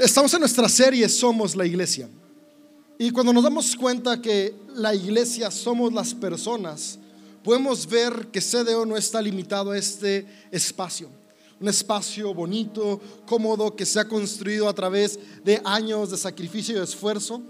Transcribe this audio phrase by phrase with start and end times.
[0.00, 2.08] Estamos en nuestra serie Somos la Iglesia.
[3.00, 7.00] Y cuando nos damos cuenta que la iglesia somos las personas,
[7.42, 11.08] podemos ver que CDO no está limitado a este espacio.
[11.60, 16.82] Un espacio bonito, cómodo, que se ha construido a través de años de sacrificio y
[16.82, 17.42] esfuerzo.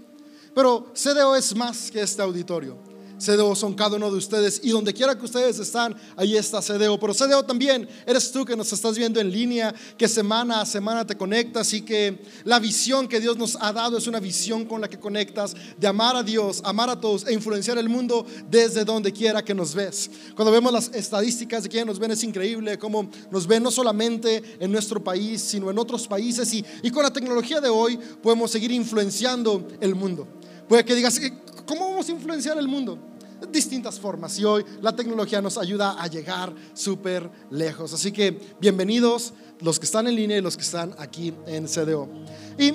[0.55, 2.88] Pero CDO es más que este auditorio.
[3.19, 6.99] CDO son cada uno de ustedes y donde quiera que ustedes están, ahí está CDO.
[6.99, 11.05] Pero CDO también eres tú que nos estás viendo en línea, que semana a semana
[11.05, 14.81] te conectas y que la visión que Dios nos ha dado es una visión con
[14.81, 18.85] la que conectas de amar a Dios, amar a todos e influenciar el mundo desde
[18.85, 20.09] donde quiera que nos ves.
[20.35, 24.41] Cuando vemos las estadísticas de quienes nos ven es increíble cómo nos ven no solamente
[24.59, 28.49] en nuestro país, sino en otros países y, y con la tecnología de hoy podemos
[28.49, 30.27] seguir influenciando el mundo.
[30.67, 31.19] Puede que digas,
[31.65, 33.08] ¿cómo vamos a influenciar el mundo?
[33.51, 37.93] Distintas formas y hoy la tecnología nos ayuda a llegar súper lejos.
[37.93, 42.09] Así que bienvenidos los que están en línea y los que están aquí en CDO.
[42.57, 42.73] Y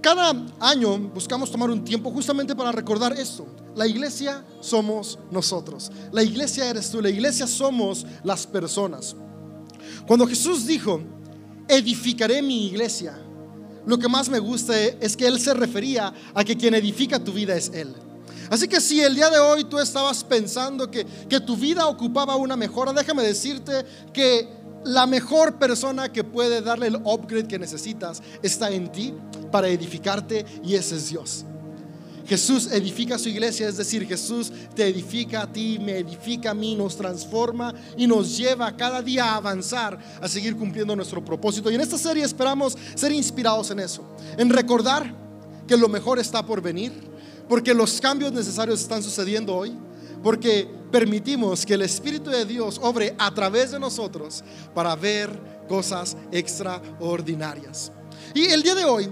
[0.00, 3.46] cada año buscamos tomar un tiempo justamente para recordar esto.
[3.74, 5.90] La iglesia somos nosotros.
[6.12, 7.00] La iglesia eres tú.
[7.00, 9.14] La iglesia somos las personas.
[10.06, 11.00] Cuando Jesús dijo,
[11.68, 13.18] edificaré mi iglesia,
[13.86, 17.32] lo que más me gusta es que Él se refería a que quien edifica tu
[17.32, 17.94] vida es Él.
[18.50, 22.36] Así que si el día de hoy tú estabas pensando que, que tu vida ocupaba
[22.36, 24.48] una mejora, déjame decirte que
[24.84, 29.14] la mejor persona que puede darle el upgrade que necesitas está en ti
[29.50, 31.44] para edificarte y ese es Dios.
[32.28, 36.74] Jesús edifica su iglesia, es decir, Jesús te edifica a ti, me edifica a mí,
[36.74, 41.70] nos transforma y nos lleva cada día a avanzar, a seguir cumpliendo nuestro propósito.
[41.70, 44.04] Y en esta serie esperamos ser inspirados en eso,
[44.36, 45.10] en recordar
[45.66, 46.92] que lo mejor está por venir,
[47.48, 49.76] porque los cambios necesarios están sucediendo hoy,
[50.22, 54.42] porque permitimos que el Espíritu de Dios obre a través de nosotros
[54.74, 57.92] para ver cosas extraordinarias.
[58.34, 59.08] Y el día de hoy,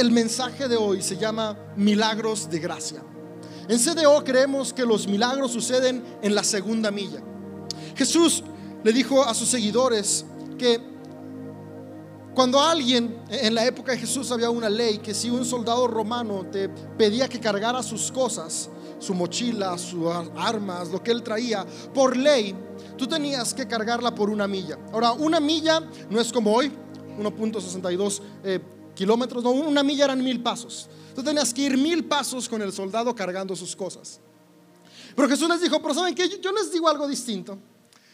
[0.00, 3.02] el mensaje de hoy se llama milagros de gracia.
[3.68, 7.22] En CDO creemos que los milagros suceden en la segunda milla.
[7.94, 8.42] Jesús
[8.82, 10.24] le dijo a sus seguidores
[10.58, 10.80] que
[12.38, 16.46] cuando alguien, en la época de Jesús había una ley que si un soldado romano
[16.46, 20.06] te pedía que cargara sus cosas, su mochila, sus
[20.36, 22.54] armas, lo que él traía, por ley,
[22.96, 24.78] tú tenías que cargarla por una milla.
[24.92, 26.70] Ahora, una milla no es como hoy,
[27.18, 28.60] 1.62 eh,
[28.94, 30.88] kilómetros, no, una milla eran mil pasos.
[31.16, 34.20] Tú tenías que ir mil pasos con el soldado cargando sus cosas.
[35.16, 36.28] Pero Jesús les dijo, pero ¿saben qué?
[36.40, 37.58] Yo les digo algo distinto.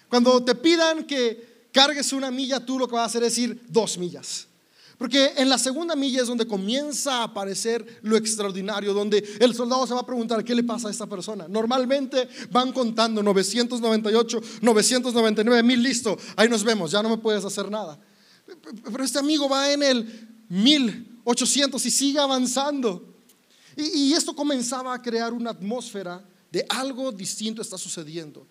[0.08, 3.60] Cuando te pidan que cargues una milla, tú lo que vas a hacer es ir
[3.68, 4.46] dos millas.
[4.96, 9.84] Porque en la segunda milla es donde comienza a aparecer lo extraordinario, donde el soldado
[9.88, 11.48] se va a preguntar, ¿qué le pasa a esta persona?
[11.48, 17.68] Normalmente van contando 998, 999 mil, listo, ahí nos vemos, ya no me puedes hacer
[17.68, 17.98] nada.
[18.84, 23.16] Pero este amigo va en el 1800 y sigue avanzando.
[23.76, 28.46] Y, y esto comenzaba a crear una atmósfera de algo distinto está sucediendo.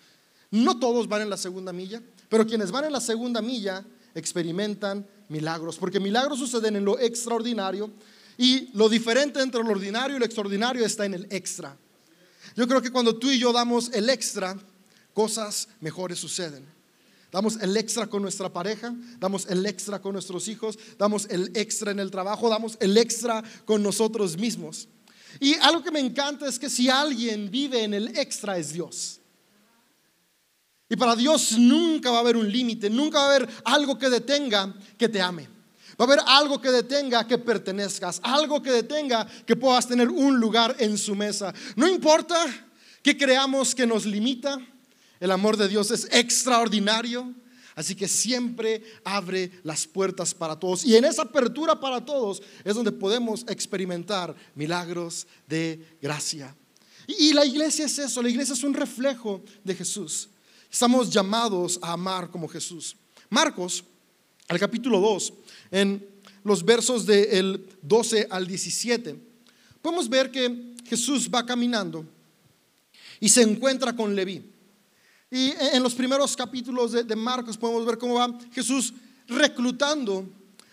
[0.51, 2.01] No todos van en la segunda milla.
[2.33, 3.85] Pero quienes van en la segunda milla
[4.15, 7.91] experimentan milagros, porque milagros suceden en lo extraordinario
[8.39, 11.77] y lo diferente entre lo ordinario y lo extraordinario está en el extra.
[12.55, 14.57] Yo creo que cuando tú y yo damos el extra,
[15.13, 16.65] cosas mejores suceden.
[17.31, 21.91] Damos el extra con nuestra pareja, damos el extra con nuestros hijos, damos el extra
[21.91, 24.87] en el trabajo, damos el extra con nosotros mismos.
[25.39, 29.19] Y algo que me encanta es que si alguien vive en el extra es Dios.
[30.93, 34.11] Y para Dios nunca va a haber un límite, nunca va a haber algo que
[34.11, 35.49] detenga que te ame.
[35.99, 40.39] Va a haber algo que detenga que pertenezcas, algo que detenga que puedas tener un
[40.39, 41.51] lugar en su mesa.
[41.75, 42.45] No importa
[43.01, 44.59] que creamos que nos limita,
[45.19, 47.33] el amor de Dios es extraordinario.
[47.73, 50.85] Así que siempre abre las puertas para todos.
[50.85, 56.55] Y en esa apertura para todos es donde podemos experimentar milagros de gracia.
[57.07, 60.29] Y la iglesia es eso, la iglesia es un reflejo de Jesús.
[60.73, 62.95] Estamos llamados a amar como Jesús.
[63.29, 63.83] Marcos,
[64.47, 65.33] al capítulo 2,
[65.69, 66.03] en
[66.43, 69.15] los versos del 12 al 17,
[69.83, 72.03] podemos ver que Jesús va caminando
[73.19, 74.43] y se encuentra con Leví.
[75.29, 78.95] Y en los primeros capítulos de, Marcos podemos ver cómo va Jesús
[79.27, 80.27] reclutando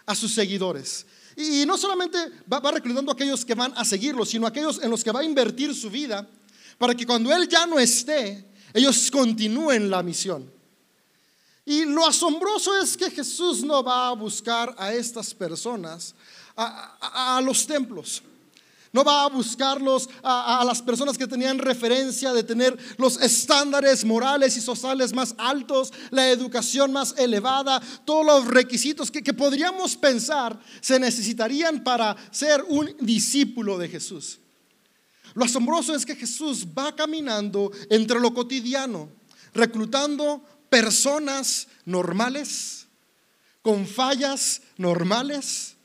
[0.06, 1.05] a sus seguidores.
[1.37, 2.17] Y no solamente
[2.50, 5.12] va, va, reclutando a aquellos que van a seguirlo, sino a aquellos en los que
[5.12, 6.26] va a invertir su vida
[6.79, 10.50] para que cuando Él ya no esté, ellos continúen la misión.
[11.64, 16.14] Y lo asombroso es que Jesús no va a buscar a estas personas
[16.56, 18.22] a, los templos.
[18.93, 24.56] No va a buscarlos a, las personas que tenían referencia de tener los estándares morales
[24.56, 30.99] y sociales más altos, la educación más elevada, todos los requisitos que podríamos pensar se
[30.99, 34.40] necesitarían para ser un discípulo de Jesús.
[35.35, 39.09] Lo asombroso es que Jesús va caminando entre lo cotidiano,
[39.55, 42.87] reclutando personas normales,
[43.62, 45.77] con fallas normales,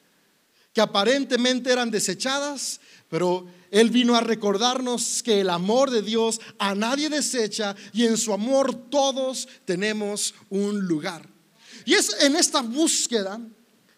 [0.73, 6.75] que aparentemente eran desechadas, pero Él vino a recordarnos que el amor de Dios a
[6.75, 11.29] nadie desecha y en su amor todos tenemos un lugar.
[11.85, 13.39] Y es en esta búsqueda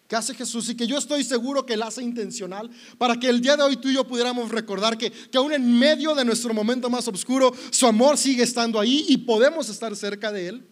[0.08, 3.42] que hace Jesús y que yo estoy seguro que Él hace intencional para que el
[3.42, 6.54] día de hoy tú y yo pudiéramos recordar que, que aún en medio de nuestro
[6.54, 10.66] momento más oscuro, su amor sigue estando ahí y podemos estar cerca de Él.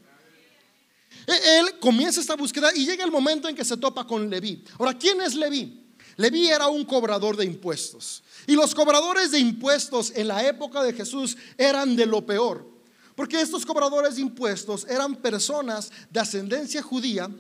[1.26, 4.64] E, él comienza esta búsqueda y llega el momento en que se topa con Leví.
[4.78, 5.84] Ahora, ¿quién es Leví?
[6.16, 8.22] Leví era un cobrador de impuestos.
[8.46, 12.66] Y los cobradores de impuestos en la época de Jesús eran de lo peor.
[13.14, 17.30] Porque estos cobradores de impuestos eran personas de ascendencia judía,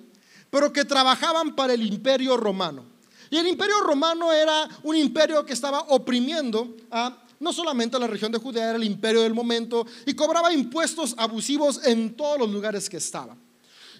[0.50, 2.84] pero que trabajaban para el imperio romano.
[3.30, 8.06] Y el imperio romano era un imperio que estaba oprimiendo a no solamente a la
[8.06, 12.50] región de Judea, era el imperio del momento, y cobraba impuestos abusivos en todos los
[12.50, 13.36] lugares que estaba.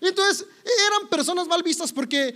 [0.01, 0.47] Entonces
[0.89, 2.35] eran personas mal vistas porque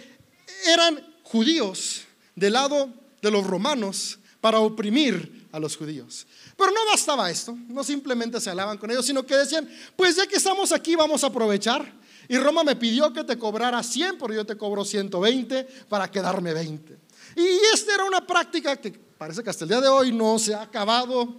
[0.66, 2.02] eran judíos
[2.34, 2.88] del lado
[3.22, 6.26] de los romanos para oprimir a los judíos.
[6.56, 10.26] Pero no bastaba esto, no simplemente se alaban con ellos, sino que decían, pues ya
[10.26, 11.99] que estamos aquí vamos a aprovechar.
[12.30, 16.54] Y Roma me pidió que te cobrara 100, pero yo te cobro 120 para quedarme
[16.54, 16.96] 20.
[17.34, 17.44] Y
[17.74, 20.62] esta era una práctica que parece que hasta el día de hoy no se ha
[20.62, 21.34] acabado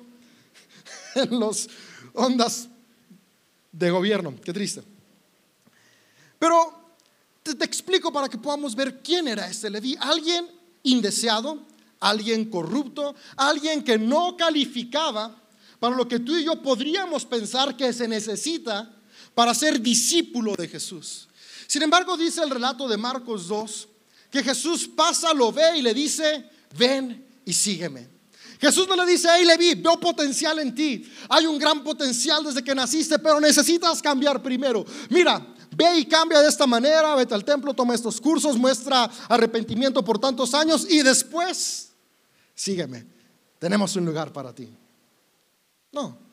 [1.15, 1.69] en las
[2.13, 2.67] ondas
[3.71, 4.35] de gobierno.
[4.43, 4.83] Qué triste.
[6.37, 6.97] Pero
[7.41, 9.95] te, te, explico para que podamos ver quién era este Leví.
[9.97, 10.45] Alguien
[10.83, 11.67] indeseado,
[12.01, 15.41] alguien corrupto, alguien que no calificaba
[15.79, 18.97] para lo que tú y yo podríamos pensar que se necesita
[19.41, 21.27] para ser discípulo de Jesús.
[21.65, 23.87] Sin embargo, dice el relato de Marcos 2,
[24.29, 26.47] que Jesús pasa, lo ve y le dice,
[26.77, 28.07] ven y sígueme.
[28.59, 31.11] Jesús no le dice, hey Leví, veo potencial en ti.
[31.27, 34.85] Hay un gran potencial desde que naciste, pero necesitas cambiar primero.
[35.09, 35.43] Mira,
[35.75, 40.19] Ve y cambia de esta manera, vete al templo, toma estos cursos, muestra arrepentimiento por
[40.19, 41.93] tantos años y después
[42.53, 43.07] sígueme.
[43.57, 44.69] Tenemos un lugar para ti.
[45.91, 46.30] No.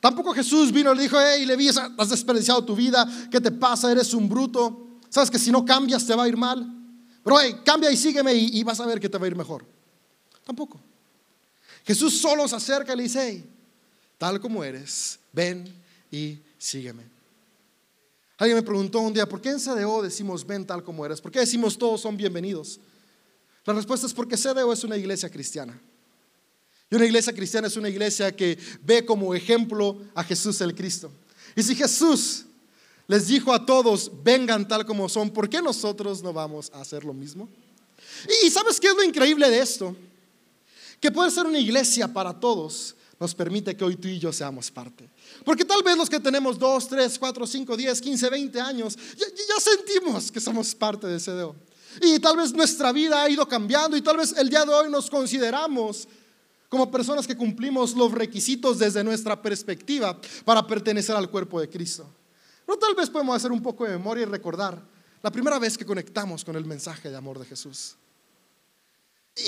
[0.00, 3.90] Tampoco Jesús vino y le dijo, hey, Levi, has desperdiciado tu vida, ¿qué te pasa?
[3.90, 5.00] Eres un bruto.
[5.08, 6.66] Sabes que si no cambias te va a ir mal.
[7.24, 9.36] Pero hey, cambia y sígueme y, y vas a ver que te va a ir
[9.36, 9.64] mejor.
[10.44, 10.80] Tampoco.
[11.84, 13.50] Jesús solo se acerca y le dice, hey,
[14.18, 15.72] tal como eres, ven
[16.10, 17.02] y sígueme.
[18.38, 21.20] Alguien me preguntó un día, ¿por qué en CDO decimos ven tal como eres?
[21.20, 22.78] ¿Por qué decimos todos son bienvenidos?
[23.64, 25.80] La respuesta es porque CDO es una iglesia cristiana.
[26.90, 31.10] Y una iglesia cristiana es una iglesia que ve como ejemplo a Jesús el Cristo.
[31.56, 32.44] Y si Jesús
[33.08, 37.04] les dijo a todos, vengan tal como son, ¿por qué nosotros no vamos a hacer
[37.04, 37.48] lo mismo?
[38.44, 39.96] Y sabes qué es lo increíble de esto?
[41.00, 44.70] Que puede ser una iglesia para todos, nos permite que hoy tú y yo seamos
[44.70, 45.08] parte.
[45.44, 49.60] Porque tal vez los que tenemos 2, 3, 4, 5, 10, 15, 20 años, ya,
[49.60, 51.56] sentimos que somos parte de CDO.
[52.02, 54.90] Y tal vez nuestra vida ha ido cambiando y tal vez el día de hoy
[54.90, 56.06] nos consideramos
[56.68, 62.06] como personas que cumplimos los requisitos desde nuestra perspectiva para pertenecer al cuerpo de Cristo.
[62.64, 64.82] Pero tal vez podemos hacer un poco de memoria y recordar
[65.22, 67.96] la primera vez que conectamos con el mensaje de amor de Jesús.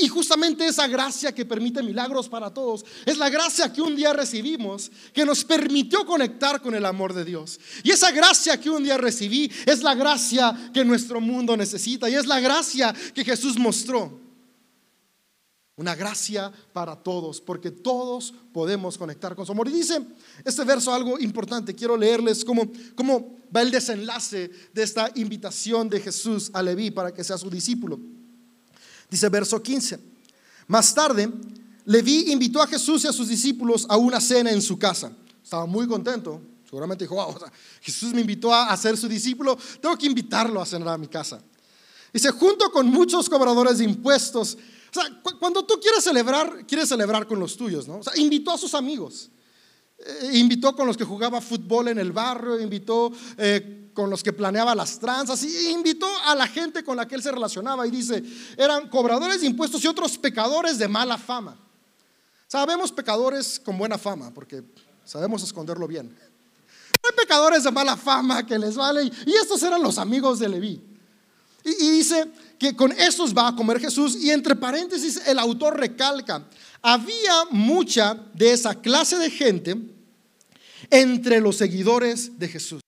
[0.01, 4.13] Y justamente esa gracia que permite milagros para todos es la gracia que un día
[4.13, 7.59] recibimos, que nos permitió conectar con el amor de Dios.
[7.83, 12.15] Y esa gracia que un día recibí es la gracia que nuestro mundo necesita y
[12.15, 14.28] es la gracia que Jesús mostró.
[15.79, 19.69] Una gracia para todos, porque todos podemos conectar con su amor.
[19.69, 20.05] Y dice
[20.45, 22.65] este verso algo importante, quiero leerles cómo,
[22.97, 27.49] cómo va el desenlace de esta invitación de Jesús a Leví para que sea su
[27.49, 28.01] discípulo.
[29.09, 30.01] Dice verso 15.
[30.67, 31.31] Más tarde,
[31.85, 35.13] Leví invitó a Jesús y a sus discípulos a una cena en su casa.
[35.45, 36.43] Estaba muy contento.
[36.65, 37.37] Seguramente dijo, wow,
[37.81, 41.41] Jesús me invitó a ser su discípulo, tengo que invitarlo a cenar a mi casa.
[42.13, 44.59] Dice, junto con muchos cobradores de impuestos.
[44.91, 45.05] O sea,
[45.39, 47.99] cuando tú quieres celebrar, quieres celebrar con los tuyos, ¿no?
[47.99, 49.31] O sea, invitó a sus amigos.
[49.99, 54.33] Eh, invitó con los que jugaba fútbol en el barrio, invitó eh, con los que
[54.33, 57.91] planeaba las tranzas, y invitó a la gente con la que él se relacionaba y
[57.91, 58.23] dice,
[58.57, 61.59] eran cobradores de impuestos y otros pecadores de mala fama.
[62.47, 64.63] Sabemos pecadores con buena fama, porque
[65.05, 66.17] sabemos esconderlo bien.
[67.03, 70.81] Hay pecadores de mala fama que les vale, y estos eran los amigos de Leví.
[71.65, 75.79] Y, y dice que con estos va a comer Jesús, y entre paréntesis el autor
[75.79, 76.49] recalca,
[76.83, 79.77] había mucha de esa clase de gente
[80.91, 82.81] entre los seguidores de Jesús.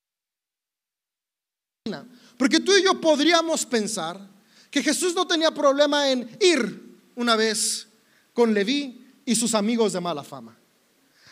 [2.37, 4.29] Porque tú y yo podríamos pensar
[4.71, 7.89] que Jesús no tenía problema en ir una vez
[8.33, 10.57] con Leví y sus amigos de mala fama.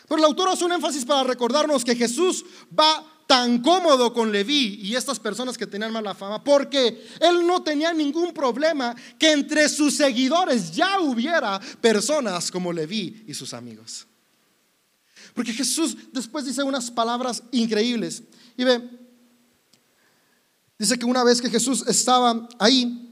[0.07, 2.43] Pero el autor hace un énfasis para recordarnos que Jesús
[2.77, 7.61] va tan cómodo con Leví y estas personas que tenían mala fama, porque él no
[7.61, 14.07] tenía ningún problema que entre sus seguidores ya hubiera personas como Leví y sus amigos.
[15.35, 18.23] Porque Jesús después dice unas palabras increíbles.
[18.57, 18.81] Y ve,
[20.79, 23.08] dice que una vez que Jesús estaba ahí,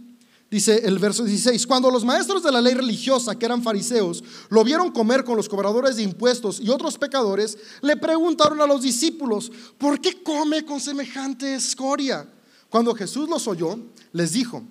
[0.49, 4.63] Dice el verso 16, cuando los maestros de la ley religiosa, que eran fariseos, lo
[4.63, 9.51] vieron comer con los cobradores de impuestos y otros pecadores, le preguntaron a los discípulos,
[9.77, 12.29] ¿por qué come con semejante escoria?
[12.69, 13.77] Cuando Jesús los oyó,
[14.13, 14.63] les dijo,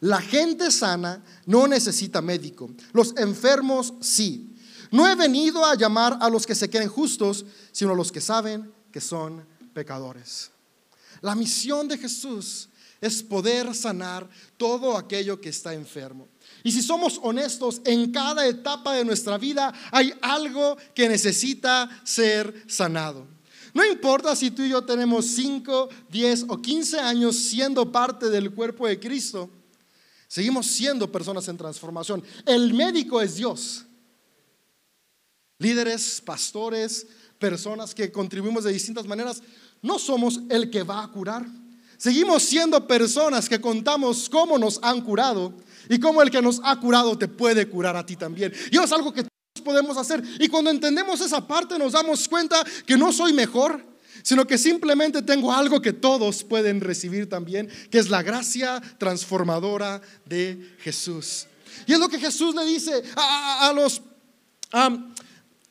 [0.00, 4.48] la gente sana no necesita médico, los enfermos sí.
[4.90, 8.20] No he venido a llamar a los que se creen justos, sino a los que
[8.20, 10.50] saben que son pecadores.
[11.20, 12.68] La misión de Jesús
[13.00, 16.28] es poder sanar todo aquello que está enfermo.
[16.62, 22.64] Y si somos honestos, en cada etapa de nuestra vida hay algo que necesita ser
[22.68, 23.26] sanado.
[23.72, 28.52] No importa si tú y yo tenemos 5, 10 o 15 años siendo parte del
[28.52, 29.48] cuerpo de Cristo,
[30.26, 32.22] seguimos siendo personas en transformación.
[32.44, 33.84] El médico es Dios.
[35.58, 37.06] Líderes, pastores,
[37.38, 39.42] personas que contribuimos de distintas maneras,
[39.82, 41.46] no somos el que va a curar.
[42.00, 45.52] Seguimos siendo personas que contamos cómo nos han curado
[45.86, 48.54] y cómo el que nos ha curado te puede curar a ti también.
[48.70, 50.24] Y es algo que todos podemos hacer.
[50.38, 53.84] Y cuando entendemos esa parte nos damos cuenta que no soy mejor,
[54.22, 60.00] sino que simplemente tengo algo que todos pueden recibir también, que es la gracia transformadora
[60.24, 61.48] de Jesús.
[61.86, 64.00] Y es lo que Jesús le dice a, los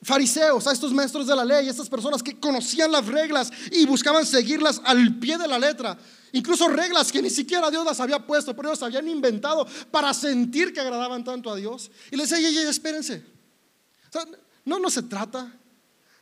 [0.04, 3.88] fariseos, a estos maestros de la ley, a estas personas que conocían las reglas y
[3.88, 5.98] buscaban seguirlas al pie de la letra.
[6.32, 10.74] Incluso reglas que ni siquiera Dios las había puesto, pero ellos habían inventado para sentir
[10.74, 11.90] que agradaban tanto a Dios.
[12.12, 13.26] Y les decía, espérense.
[14.66, 15.54] no, no se trata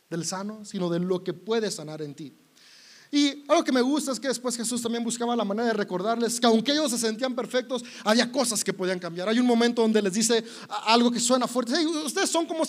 [0.08, 2.34] del sano, sino de lo que puede sanar en ti.
[3.10, 6.38] Y algo que me gusta es que después Jesús también buscaba la manera de recordarles
[6.38, 9.28] que aunque ellos se sentían perfectos, había cosas que podían cambiar.
[9.28, 10.44] Hay un momento donde les dice
[10.84, 11.72] algo que suena fuerte.
[11.86, 12.64] ustedes son como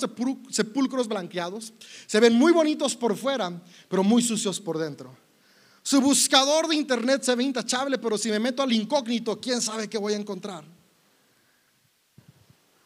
[0.50, 1.74] sepulcros blanqueados.
[2.08, 3.52] Se ven muy bonitos por fuera,
[3.90, 5.14] pero muy sucios por dentro.
[5.82, 9.90] Su buscador de internet se ve intachable, pero si me meto al incógnito, ¿quién sabe
[9.90, 10.64] qué voy a encontrar?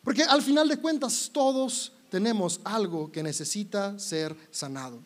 [0.03, 5.01] Porque al final de cuentas todos tenemos algo que necesita ser sanado.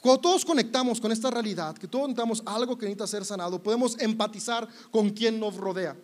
[0.00, 3.98] Cuando todos conectamos con esta realidad, que todos necesitamos algo que necesita ser sanado, podemos
[3.98, 5.96] empatizar con quien nos rodea.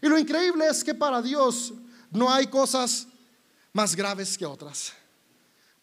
[0.00, 1.72] Y lo increíble es que para Dios
[2.10, 3.08] no hay cosas
[3.72, 4.92] más graves que otras.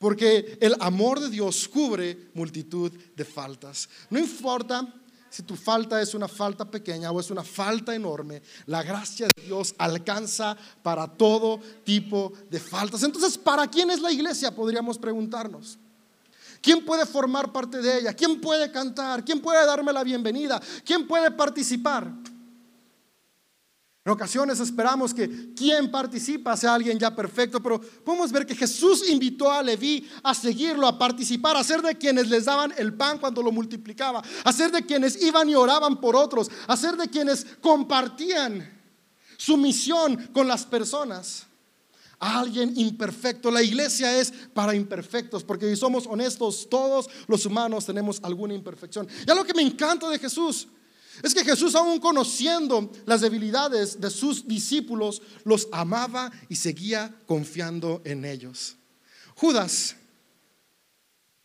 [0.05, 3.89] Porque el amor de Dios cubre multitud de faltas.
[4.11, 4.87] No importa
[5.31, 9.45] si tu falta es una falta pequeña o es una falta enorme, la gracia de
[9.45, 13.01] Dios alcanza para todo tipo de faltas.
[13.01, 14.53] Entonces, ¿para quién es la iglesia?
[14.53, 15.79] Podríamos preguntarnos.
[16.61, 18.13] ¿Quién puede formar parte de ella?
[18.13, 19.25] ¿Quién puede cantar?
[19.25, 20.61] ¿Quién puede darme la bienvenida?
[20.85, 22.13] ¿Quién puede participar?
[24.05, 29.09] En ocasiones esperamos que quien participa sea alguien ya perfecto, pero podemos ver que Jesús
[29.09, 33.17] invitó a Leví a seguirlo, a participar, a ser de quienes les daban el pan
[33.17, 37.09] cuando lo multiplicaba, a ser de quienes iban y oraban por otros, a ser de
[37.09, 38.79] quienes compartían
[39.37, 41.47] su misión con las personas.
[42.19, 43.51] A alguien imperfecto.
[43.51, 49.07] La iglesia es para imperfectos, porque si somos honestos, todos los humanos tenemos alguna imperfección.
[49.23, 50.67] Y lo que me encanta de Jesús
[51.23, 58.01] es que Jesús, aún conociendo las debilidades de sus discípulos, los amaba y seguía confiando
[58.05, 58.75] en ellos.
[59.35, 59.95] Judas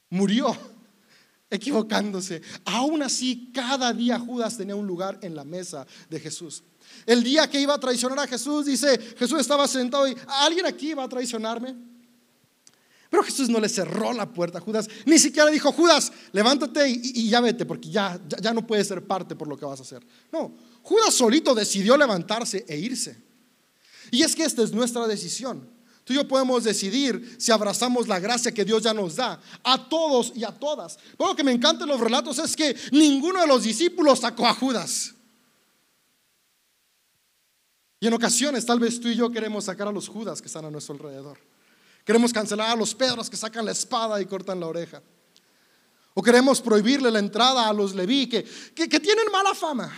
[0.09, 0.57] murió
[1.51, 2.43] equivocándose.
[2.65, 6.63] Aún así, cada día Judas tenía un lugar en la mesa de Jesús.
[7.07, 10.95] El día que iba a traicionar a Jesús, dice, Jesús estaba sentado y, ¿alguien aquí
[10.95, 11.90] va a traicionarme?
[13.11, 17.29] Pero Jesús no le cerró la puerta a Judas, ni siquiera dijo, Judas, levántate y,
[17.29, 20.07] ya vete, porque ya, ya, no puedes ser parte por lo que vas a hacer.
[20.33, 23.21] No, Judas solito decidió levantarse e irse.
[24.13, 25.69] Y es que esta es nuestra decisión.
[26.05, 29.89] Tú y yo podemos decidir si abrazamos la gracia que Dios ya nos da a
[29.89, 30.97] todos y a todas.
[31.19, 34.47] Pero lo que me encanta en los relatos es que ninguno de los discípulos sacó
[34.47, 35.15] a Judas.
[37.99, 40.65] Y en ocasiones tal vez tú y yo queremos sacar a los Judas que están
[40.65, 41.50] a nuestro alrededor.
[42.11, 45.01] Queremos cancelar a los Pedros que sacan la espada y cortan la oreja.
[46.13, 48.43] O queremos prohibirle la entrada a los Leví que,
[48.75, 49.97] que, tienen mala fama.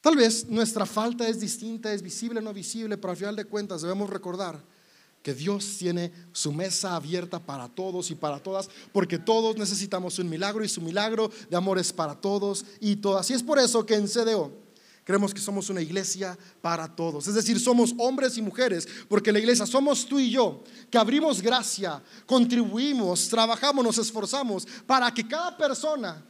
[0.00, 3.44] Tal vez nuestra falta es distinta, es visible o no visible, pero al final de
[3.44, 4.60] cuentas debemos recordar
[5.22, 10.28] que Dios tiene su mesa abierta para todos y para todas, porque todos necesitamos un
[10.28, 13.30] milagro y su milagro de amor es para todos y todas.
[13.30, 14.61] Y es por eso que en CDO
[15.04, 17.26] creemos que somos una iglesia para todos.
[17.28, 21.40] Es decir, somos hombres y mujeres, porque la iglesia somos tú y yo, que abrimos
[21.42, 26.24] gracia, contribuimos, trabajamos, nos esforzamos para que cada persona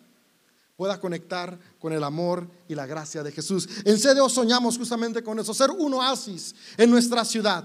[0.76, 3.68] pueda conectar con el amor y la gracia de Jesús.
[3.84, 7.64] En CDO soñamos justamente con eso, ser un oasis en nuestra ciudad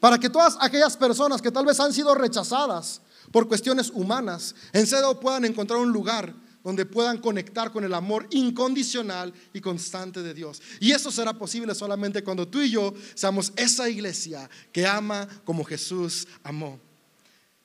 [0.00, 3.00] para que todas aquellas personas que tal vez han sido rechazadas
[3.32, 6.34] por cuestiones humanas, en CEDO puedan encontrar un lugar
[6.68, 10.60] donde puedan conectar con el amor incondicional y constante de Dios.
[10.80, 15.64] Y eso será posible solamente cuando tú y yo seamos esa iglesia que ama como
[15.64, 16.78] Jesús amó.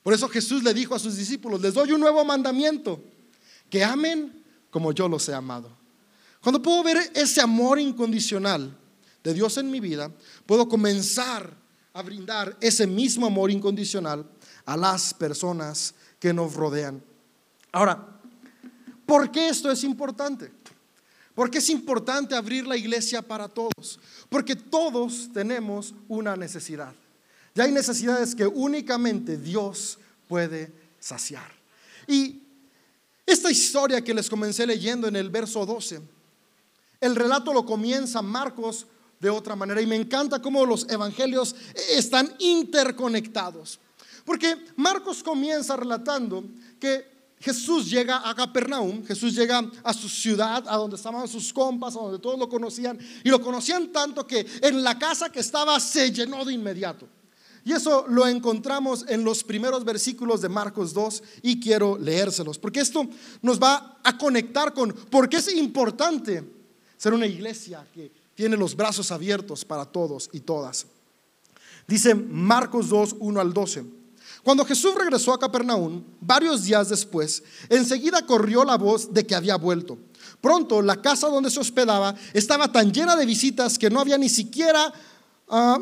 [0.02, 2.98] Por eso Jesús le dijo a sus discípulos, les doy un nuevo mandamiento,
[3.68, 5.76] que amen como yo los he amado.
[6.40, 8.74] Cuando puedo ver ese amor incondicional
[9.22, 10.10] de Dios en mi vida,
[10.46, 11.54] puedo comenzar
[11.92, 14.26] a brindar ese mismo amor incondicional
[14.64, 17.04] a las personas que nos rodean.
[17.70, 18.13] Ahora,
[19.06, 20.52] ¿por qué esto es importante?
[21.34, 26.94] Porque es importante abrir la iglesia para todos, porque todos tenemos una necesidad.
[27.54, 31.50] Y hay necesidades que únicamente Dios puede saciar.
[32.06, 32.40] Y
[33.26, 36.00] esta historia que les comencé leyendo en el verso 12,
[37.00, 38.86] el relato lo comienza Marcos
[39.20, 39.80] de otra manera.
[39.80, 41.54] Y me encanta cómo los evangelios
[41.90, 43.78] están interconectados.
[44.24, 46.44] Porque Marcos comienza relatando
[46.80, 47.13] que
[47.44, 52.00] Jesús llega a Capernaum, Jesús llega a su ciudad, a donde estaban sus compas, a
[52.00, 56.10] donde todos lo conocían, y lo conocían tanto que en la casa que estaba se
[56.10, 57.06] llenó de inmediato.
[57.62, 62.80] Y eso lo encontramos en los primeros versículos de Marcos 2 y quiero leérselos, porque
[62.80, 63.06] esto
[63.42, 66.42] nos va a conectar con por qué es importante
[66.96, 70.86] ser una iglesia que tiene los brazos abiertos para todos y todas.
[71.86, 74.03] Dice Marcos 2, 1 al 12.
[74.44, 79.56] Cuando Jesús regresó a Capernaum, varios días después, enseguida corrió la voz de que había
[79.56, 79.98] vuelto.
[80.42, 84.28] Pronto la casa donde se hospedaba estaba tan llena de visitas que no había ni
[84.28, 84.92] siquiera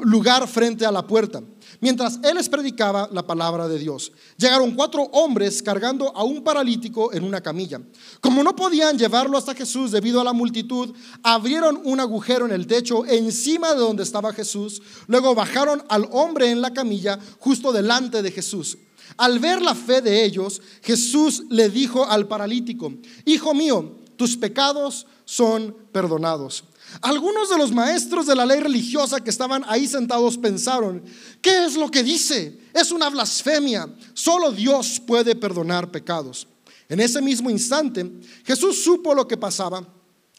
[0.05, 1.43] lugar frente a la puerta
[1.83, 4.13] mientras él les predicaba la palabra de Dios.
[4.39, 7.83] Llegaron cuatro hombres cargando a un paralítico en una camilla.
[8.21, 12.67] Como no podían llevarlo hasta Jesús debido a la multitud, abrieron un agujero en el
[12.67, 14.81] techo encima de donde estaba Jesús.
[15.09, 18.79] Luego bajaron al hombre en la camilla justo delante de Jesús.
[19.17, 22.93] Al ver la fe de ellos, Jesús le dijo al paralítico,
[23.27, 26.65] Hijo mío, tus pecados son perdonados.
[27.01, 31.03] Algunos de los maestros de la ley religiosa que estaban ahí sentados pensaron,
[31.41, 32.61] ¿qué es lo que dice?
[32.75, 33.89] Es una blasfemia.
[34.15, 36.47] Solo Dios puede perdonar pecados.
[36.89, 38.11] En ese mismo instante,
[38.45, 39.87] Jesús supo lo que pasaba,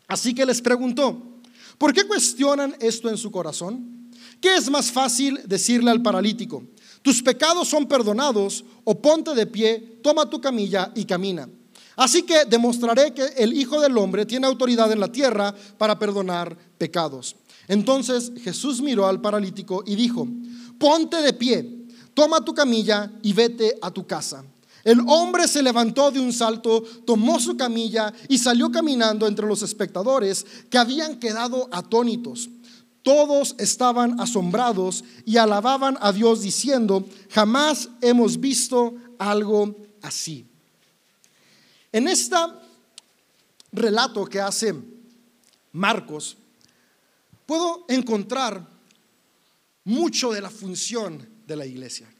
[0.07, 1.39] así que les preguntó,
[1.77, 4.11] ¿por qué cuestionan esto en su corazón?
[4.39, 6.63] ¿Qué es más fácil decirle al paralítico?
[7.01, 11.49] Tus pecados son perdonados o ponte de pie, toma tu camilla y camina.
[11.95, 16.57] Así que demostraré que el Hijo del Hombre tiene autoridad en la tierra para perdonar
[16.77, 17.35] pecados.
[17.67, 20.27] Entonces Jesús miró al paralítico y dijo,
[20.79, 24.43] ponte de pie, toma tu camilla y vete a tu casa.
[24.83, 29.61] El hombre se levantó de un salto, tomó su camilla y salió caminando entre los
[29.61, 32.49] espectadores que habían quedado atónitos.
[33.01, 40.52] Todos estaban asombrados y alababan a Dios diciendo, jamás hemos visto algo así.
[41.93, 42.35] En este
[43.71, 44.73] relato que hace
[45.71, 46.35] Marcos,
[47.45, 48.67] puedo encontrar
[49.83, 52.11] mucho de la función de la iglesia.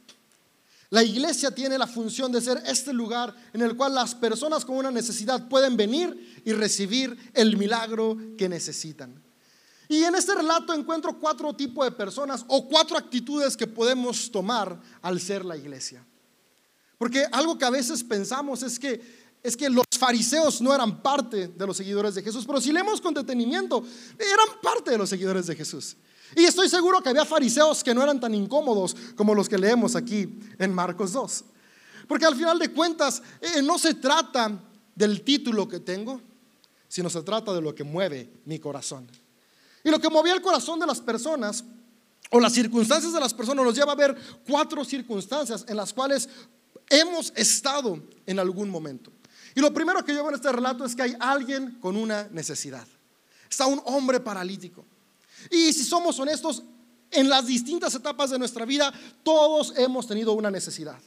[0.91, 4.77] La iglesia tiene la función de ser este lugar en el cual las personas con
[4.77, 9.19] una necesidad pueden venir y recibir el milagro que necesitan.
[9.89, 14.79] Y en este relato encuentro cuatro tipos de personas o cuatro actitudes que podemos tomar
[15.01, 16.05] al ser la iglesia.
[16.99, 21.49] Porque algo que a veces pensamos es que es que los fariseos no eran parte
[21.49, 23.84] de los seguidores de Jesús, pero si leemos con detenimiento,
[24.17, 25.97] eran parte de los seguidores de Jesús.
[26.36, 29.97] Y estoy seguro que había fariseos que no eran tan incómodos como los que leemos
[29.97, 31.43] aquí en Marcos 2.
[32.08, 34.58] Porque al final de cuentas, eh, no se trata
[34.95, 36.21] del título que tengo,
[36.88, 39.08] sino se trata de lo que mueve mi corazón.
[39.84, 41.65] Y lo que movía el corazón de las personas,
[42.32, 44.15] o las circunstancias de las personas, nos lleva a ver
[44.47, 46.29] cuatro circunstancias en las cuales
[46.89, 49.12] hemos estado en algún momento.
[49.55, 52.27] Y lo primero que yo veo en este relato es que hay alguien con una
[52.31, 52.87] necesidad.
[53.49, 54.85] Está un hombre paralítico.
[55.51, 56.63] Y si somos honestos,
[57.13, 58.91] en las distintas etapas de nuestra vida,
[59.23, 60.97] todos hemos tenido una necesidad.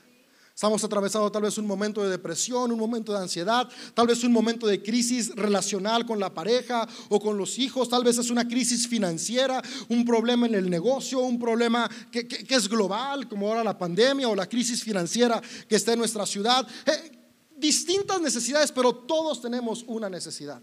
[0.55, 4.33] Estamos atravesando tal vez un momento de depresión, un momento de ansiedad, tal vez un
[4.33, 8.49] momento de crisis relacional con la pareja o con los hijos, tal vez es una
[8.49, 13.77] crisis financiera, un problema en el negocio, un problema que, es global, como ahora la
[13.77, 16.67] pandemia o la crisis financiera que está en nuestra ciudad.
[16.87, 17.16] Eh,
[17.57, 20.61] distintas necesidades, pero todos tenemos una necesidad.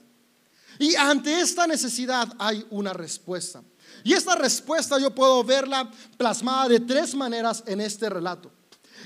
[0.80, 3.64] Y ante esta necesidad hay una respuesta.
[4.04, 8.52] Y esta respuesta yo puedo verla plasmada de tres maneras en este relato.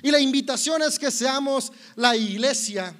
[0.02, 2.96] Y la invitación es que seamos la iglesia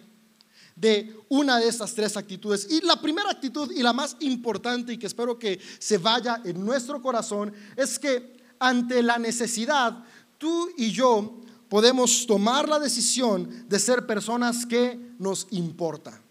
[0.76, 2.68] de una de estas tres actitudes.
[2.70, 6.64] Y la primera actitud y la más importante y que espero que se vaya en
[6.64, 10.04] nuestro corazón es que ante la necesidad,
[10.38, 16.22] tú y yo podemos tomar la decisión de ser personas que nos importa.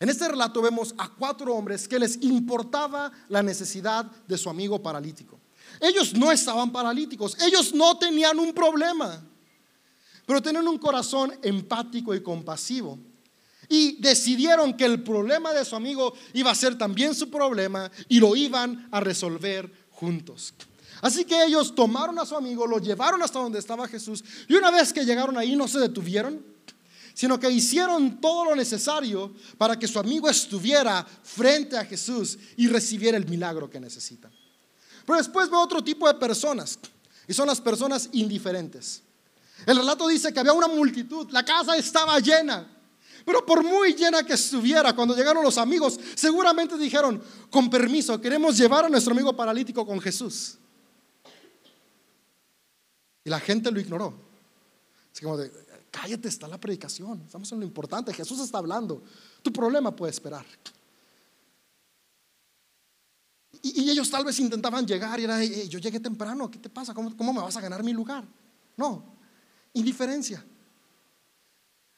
[0.00, 4.80] En este relato vemos a cuatro hombres que les importaba la necesidad de su amigo
[4.80, 5.40] paralítico.
[5.80, 9.22] Ellos no estaban paralíticos, ellos no tenían un problema,
[10.24, 12.98] pero tenían un corazón empático y compasivo.
[13.68, 18.18] Y decidieron que el problema de su amigo iba a ser también su problema y
[18.18, 20.54] lo iban a resolver juntos.
[21.00, 24.70] Así que ellos tomaron a su amigo, lo llevaron hasta donde estaba Jesús y una
[24.70, 26.44] vez que llegaron ahí no se detuvieron,
[27.14, 32.68] sino que hicieron todo lo necesario para que su amigo estuviera frente a Jesús y
[32.68, 34.30] recibiera el milagro que necesita.
[35.04, 36.78] Pero después ve otro tipo de personas,
[37.26, 39.02] y son las personas indiferentes.
[39.66, 42.68] El relato dice que había una multitud, la casa estaba llena,
[43.24, 48.56] pero por muy llena que estuviera, cuando llegaron los amigos, seguramente dijeron, con permiso, queremos
[48.56, 50.57] llevar a nuestro amigo paralítico con Jesús.
[53.28, 54.14] Y la gente lo ignoró.
[55.12, 55.52] Así como de,
[55.90, 59.02] cállate, está la predicación, estamos en lo importante, Jesús está hablando,
[59.42, 60.46] tu problema puede esperar.
[63.60, 66.94] Y, ellos tal vez intentaban llegar y era, yo llegué temprano, ¿qué te pasa?
[66.94, 68.24] ¿Cómo, ¿Cómo me vas a ganar mi lugar?
[68.78, 69.04] No,
[69.74, 70.42] indiferencia.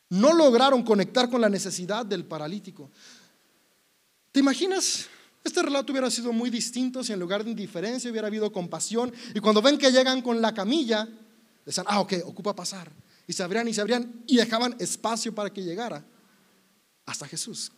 [0.09, 2.91] No lograron conectar con la necesidad del paralítico.
[4.33, 5.07] ¿Te imaginas?
[5.43, 9.41] Este relato hubiera sido muy distinto si en lugar de indiferencia hubiera habido compasión y
[9.41, 11.09] cuando ven que llegan con la camilla,
[11.65, 12.91] decían, ah, ok, ocupa pasar.
[13.27, 16.05] Y se abrían y se abrían y dejaban espacio para que llegara
[17.07, 17.73] hasta Jesús.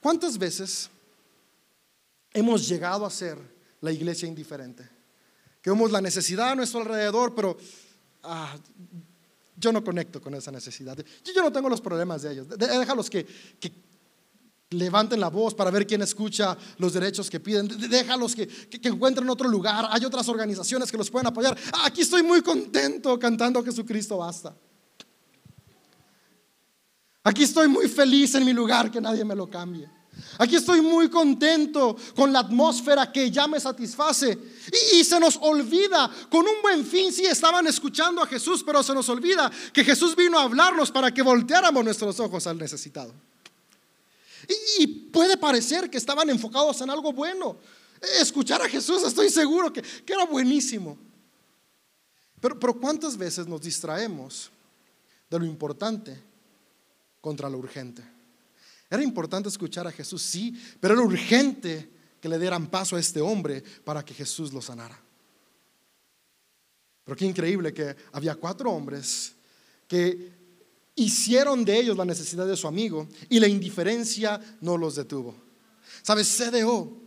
[0.00, 0.90] ¿Cuántas veces
[2.32, 3.38] hemos llegado a ser
[3.80, 4.88] la iglesia indiferente.
[5.62, 7.56] Que vemos la necesidad a nuestro alrededor, pero
[8.22, 8.56] ah,
[9.56, 10.96] yo no conecto con esa necesidad.
[11.24, 12.48] Yo, no tengo los problemas de ellos.
[12.48, 13.26] Déjalos que,
[13.58, 13.72] que
[14.70, 17.68] levanten la voz para ver quién escucha los derechos que piden.
[17.90, 19.88] Déjalos que, que, encuentren otro lugar.
[19.90, 21.56] Hay otras organizaciones que los pueden apoyar.
[21.84, 24.54] Aquí estoy muy contento cantando Jesucristo basta.
[27.24, 29.90] Aquí estoy muy feliz en mi lugar, que nadie me lo cambie.
[30.38, 34.38] Aquí estoy muy contento con la atmósfera que ya me satisface.
[34.94, 38.94] Y, se nos olvida, con un buen fin, sí estaban escuchando a Jesús, pero se
[38.94, 43.12] nos olvida que Jesús vino a hablarnos para que volteáramos nuestros ojos al necesitado.
[44.78, 47.58] Y, puede parecer que estaban enfocados en algo bueno.
[48.20, 50.98] Escuchar a Jesús, estoy seguro que, que era buenísimo.
[52.40, 54.50] Pero, pero ¿cuántas veces nos distraemos
[55.28, 56.22] de lo importante
[57.20, 58.02] contra lo urgente?
[58.88, 63.20] Era importante escuchar a Jesús, sí, pero era urgente que le dieran paso a este
[63.20, 64.98] hombre para que Jesús lo sanara.
[67.04, 69.34] Pero qué increíble que había cuatro hombres
[69.88, 70.39] que
[70.94, 75.34] hicieron de ellos la necesidad de su amigo y la indiferencia no los detuvo.
[76.02, 76.28] ¿Sabes?
[76.28, 77.00] CDO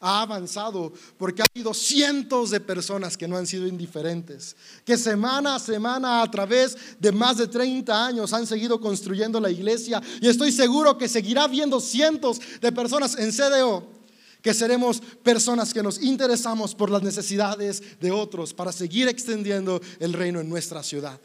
[0.00, 5.56] ha avanzado porque ha habido cientos de personas que no han sido indiferentes, que semana
[5.56, 10.28] a semana a través de más de 30 años han seguido construyendo la iglesia y
[10.28, 13.96] estoy seguro que seguirá habiendo cientos de personas en CDO
[14.42, 20.12] que seremos personas que nos interesamos por las necesidades de otros para seguir extendiendo el
[20.12, 21.18] reino en nuestra ciudad.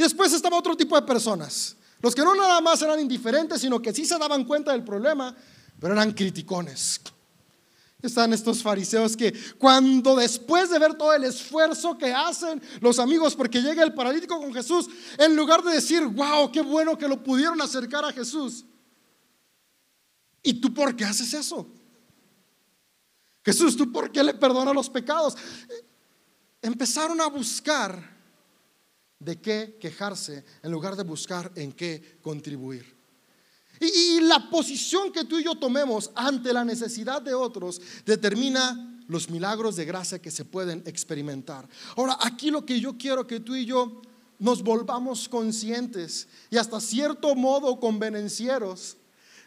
[0.00, 3.82] Y después estaba otro tipo de personas, los que no nada más eran indiferentes, sino
[3.82, 5.36] que sí se daban cuenta del problema,
[5.78, 7.02] pero eran criticones
[8.00, 13.36] están estos fariseos que cuando después de ver todo el esfuerzo que hacen los amigos
[13.36, 17.22] porque llega el paralítico con Jesús, en lugar de decir, wow, qué bueno que lo
[17.22, 18.64] pudieron acercar a Jesús.
[20.42, 21.68] ¿Y tú por qué haces eso?
[23.44, 25.36] Jesús, ¿tú por qué le perdonas los pecados?
[26.62, 28.18] Empezaron a buscar
[29.20, 32.98] de qué quejarse en lugar de buscar en qué contribuir.
[33.78, 39.30] Y, la posición que tú y yo tomemos ante la necesidad de otros determina los
[39.30, 41.66] milagros de gracia que se pueden experimentar.
[41.96, 44.02] Ahora, aquí lo que yo quiero que tú y yo
[44.38, 48.96] nos volvamos conscientes y hasta cierto modo convenencieros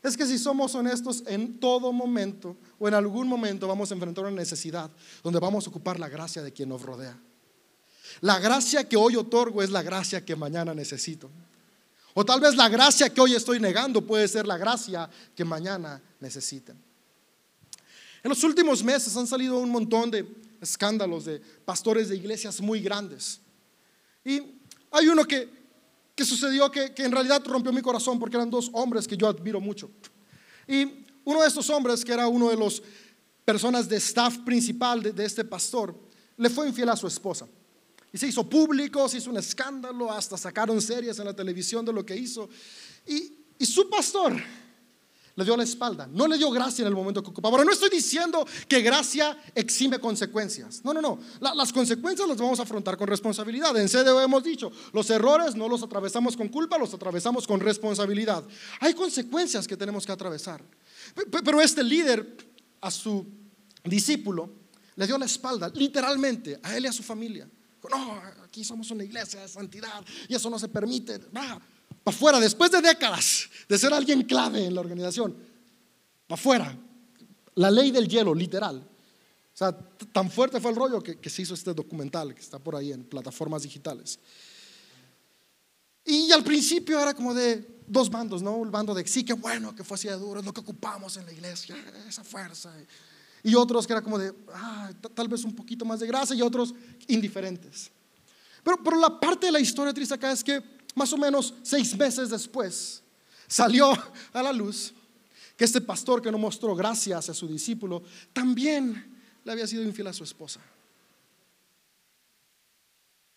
[0.01, 4.25] es que si somos honestos en todo momento o en algún momento vamos a enfrentar
[4.25, 4.91] una necesidad
[5.23, 7.17] donde vamos a ocupar la gracia de quien nos rodea.
[8.21, 11.29] La gracia que hoy otorgo es la gracia que mañana necesito.
[12.13, 16.01] O tal vez la gracia que hoy estoy negando puede ser la gracia que mañana
[16.19, 16.77] necesiten.
[18.23, 20.25] En los últimos meses han salido un montón de
[20.61, 23.39] escándalos de pastores de iglesias muy grandes.
[24.23, 24.41] Y
[24.91, 25.49] hay uno que,
[26.15, 29.27] que sucedió que, que en realidad rompió mi corazón porque eran dos hombres que yo
[29.27, 29.89] admiro mucho.
[30.67, 32.81] Y uno de estos hombres, que era uno de los
[33.43, 35.95] personas de staff principal de, de este pastor,
[36.37, 37.47] le fue infiel a su esposa.
[38.13, 41.91] Y se hizo público, se hizo un escándalo, hasta sacaron series en la televisión de
[41.91, 42.47] lo que hizo.
[43.07, 44.39] Y, y su pastor
[45.35, 47.53] le dio la espalda, no le dio gracia en el momento que ocupaba.
[47.53, 50.81] Ahora, no estoy diciendo que gracia exime consecuencias.
[50.83, 51.19] No, no, no.
[51.39, 53.75] las consecuencias las vamos a afrontar con responsabilidad.
[53.77, 58.43] En CDO hemos dicho, los errores no los atravesamos con culpa, los atravesamos con responsabilidad.
[58.79, 60.61] Hay consecuencias que tenemos que atravesar.
[61.43, 62.37] Pero este líder
[62.79, 63.25] a su
[63.83, 64.51] discípulo
[64.95, 67.49] le dio la espalda, literalmente, a él y a su familia.
[67.89, 71.17] No, aquí somos una iglesia de santidad y eso no se permite.
[71.35, 71.61] Va,
[72.03, 75.35] para afuera, después de décadas de ser alguien clave en la organización,
[76.27, 76.77] para afuera.
[77.55, 78.77] La ley del hielo, literal.
[78.77, 79.71] O sea,
[80.11, 83.03] tan fuerte fue el rollo que, se hizo este documental que está por ahí en
[83.03, 84.19] plataformas digitales.
[86.05, 88.63] Y al principio era como de dos bandos, ¿no?
[88.63, 91.15] El bando de sí, qué bueno que fue así de duro, es lo que ocupamos
[91.17, 91.75] en la iglesia,
[92.07, 92.73] esa fuerza.
[93.43, 96.41] Y otros que era como de, ah, tal vez un poquito más de gracia y
[96.41, 96.73] otros
[97.07, 97.91] indiferentes.
[98.63, 100.63] Pero, pero la parte de la historia triste acá es que
[100.95, 103.03] más o menos seis meses después,
[103.47, 103.91] salió
[104.33, 104.93] a la luz
[105.57, 110.07] que este pastor que no mostró gracia hacia su discípulo, también le había sido infiel
[110.07, 110.59] a su esposa.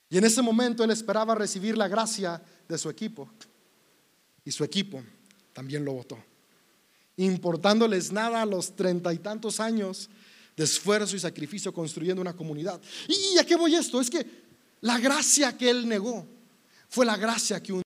[0.09, 3.29] Y en ese momento él esperaba recibir la gracia de su equipo.
[4.45, 5.03] Y su equipo
[5.53, 6.17] también lo votó.
[7.17, 10.11] Importándoles nada a los treinta y tantos años
[10.57, 12.81] de esfuerzo y sacrificio construyendo una comunidad.
[13.09, 14.01] ¿Y a qué voy esto?
[14.01, 14.27] Es que
[14.81, 16.27] la gracia que él negó
[16.89, 17.83] fue la gracia que un...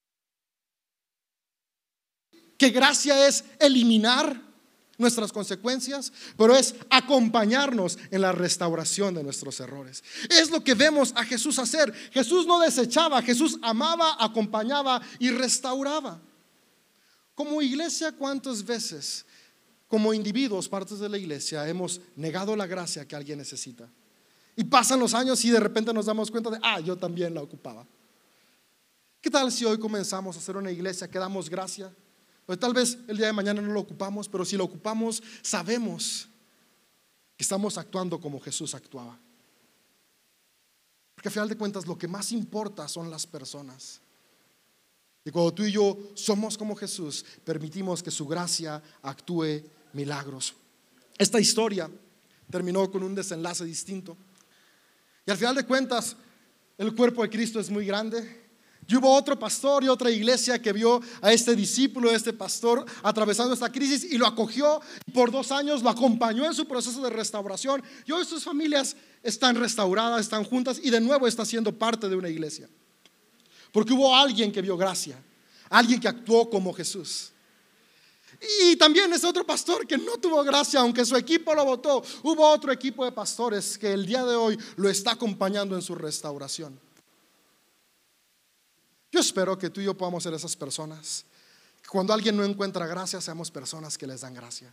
[2.59, 4.51] Que gracia es eliminar
[4.99, 10.05] nuestras consecuencias, pero es acompañarnos en la restauración de nuestros errores.
[10.29, 11.91] Es lo que vemos a Jesús hacer.
[12.13, 16.21] Jesús no desechaba, Jesús amaba, acompañaba y restauraba.
[17.41, 19.25] Como iglesia, ¿cuántas veces,
[19.89, 23.89] como individuos, partes de la iglesia, hemos negado la gracia que alguien necesita?
[24.55, 27.41] Y pasan los años y de repente nos damos cuenta de, ah, yo también la
[27.41, 27.87] ocupaba.
[29.23, 31.91] ¿Qué tal si hoy comenzamos a hacer una iglesia que damos gracia?
[32.45, 36.29] O tal vez el día de mañana no lo ocupamos, pero si lo ocupamos, sabemos
[37.39, 39.19] que estamos actuando como Jesús actuaba.
[41.15, 44.03] Porque a final de cuentas lo que más importa son las personas.
[45.25, 50.55] Y cuando tú y yo somos como Jesús, permitimos que su gracia actúe milagros.
[51.19, 51.91] Esta historia
[52.51, 54.17] terminó con un desenlace distinto.
[55.27, 56.17] Y al final de cuentas,
[56.79, 58.41] el cuerpo de Cristo es muy grande,
[58.91, 62.85] y hubo otro pastor y otra iglesia que vio a este discípulo, a este pastor,
[63.05, 64.81] atravesando esta crisis y lo acogió
[65.15, 67.85] por dos años, lo acompañó en su proceso de restauración.
[68.05, 72.17] Y hoy sus familias están restauradas, están juntas y de nuevo está siendo parte de
[72.17, 72.69] una iglesia.
[73.73, 75.23] Porque hubo alguien que vio gracia,
[75.69, 77.33] alguien que actuó como Jesús.
[78.63, 82.03] Y también ese otro pastor que no tuvo gracia, aunque su equipo lo votó.
[82.23, 85.95] Hubo otro equipo de pastores que el día de hoy lo está acompañando en su
[85.95, 86.79] restauración.
[89.13, 91.25] Yo espero que tú y yo podamos ser esas personas.
[91.89, 94.73] Cuando alguien no encuentra gracia, seamos personas que les dan gracia.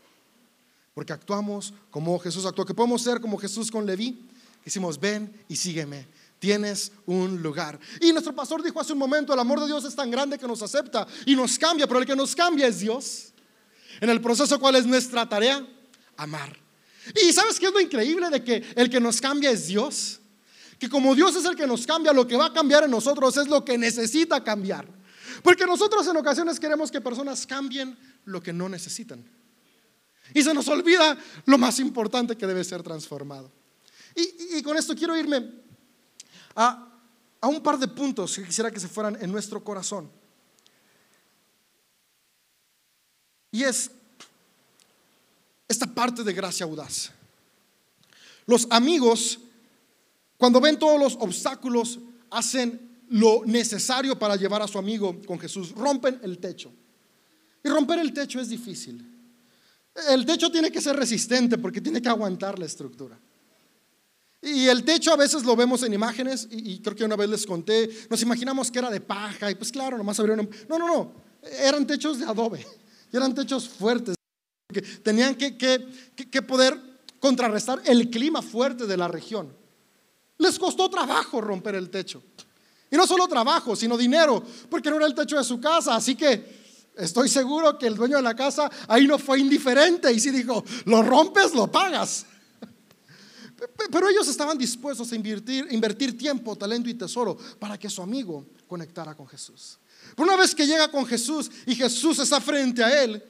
[0.93, 2.65] Porque actuamos como Jesús actuó.
[2.65, 4.29] Que podemos ser como Jesús con Leví.
[4.65, 6.07] Hicimos, ven y sígueme.
[6.39, 7.79] Tienes un lugar.
[7.99, 10.47] Y nuestro pastor dijo hace un momento, el amor de Dios es tan grande que
[10.47, 13.33] nos acepta y nos cambia, pero el que nos cambia es Dios.
[13.99, 15.65] En el proceso, ¿cuál es nuestra tarea?
[16.15, 16.55] Amar.
[17.15, 20.19] Y ¿sabes qué es lo increíble de que el que nos cambia es Dios?
[20.79, 23.35] que como Dios es el que nos cambia, lo que va a cambiar en nosotros
[23.37, 24.87] es lo que necesita cambiar.
[25.43, 29.25] Porque nosotros en ocasiones queremos que personas cambien lo que no necesitan.
[30.33, 33.51] Y se nos olvida lo más importante que debe ser transformado.
[34.15, 35.51] Y, con esto quiero irme
[36.57, 36.91] a,
[37.39, 40.11] a un par de puntos que quisiera que se fueran en nuestro corazón.
[43.51, 43.89] Y es
[45.69, 47.11] esta parte de gracia audaz.
[48.45, 49.39] Los amigos
[50.37, 55.71] cuando ven todos los obstáculos, hacen lo necesario para llevar a su amigo con Jesús.
[55.71, 56.71] Rompen el techo.
[57.63, 59.03] Y romper el techo es difícil.
[60.09, 63.19] El techo tiene que ser resistente porque tiene que aguantar la estructura.
[64.47, 67.45] Y el techo a veces lo vemos en imágenes, y, creo que una vez les
[67.45, 70.49] conté, nos imaginamos que era de paja, y pues claro, nomás abrieron.
[70.69, 71.11] No, no, no,
[71.59, 72.65] eran techos de adobe,
[73.11, 74.15] eran techos fuertes,
[74.73, 76.79] que tenían que, que poder
[77.19, 79.53] contrarrestar el clima fuerte de la región.
[80.37, 82.23] Les costó trabajo romper el techo.
[82.89, 85.95] Y no solo trabajo, sino dinero, porque no era el techo de su casa.
[85.95, 90.19] Así que estoy seguro que el dueño de la casa ahí no fue indiferente y
[90.19, 92.25] sí dijo, lo rompes, lo pagas.
[93.91, 99.15] Pero ellos estaban dispuestos a invertir, tiempo, talento y tesoro para que su amigo conectara
[99.15, 99.77] con Jesús.
[100.15, 103.23] Pero una vez que llega con Jesús y Jesús está frente a él,